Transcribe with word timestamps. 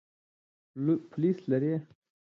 پولیس 1.11 1.37
لري. 1.49 1.73